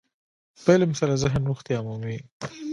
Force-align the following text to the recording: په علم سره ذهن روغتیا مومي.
په 0.63 0.69
علم 0.73 0.91
سره 0.99 1.13
ذهن 1.23 1.41
روغتیا 1.49 1.79
مومي. 1.85 2.17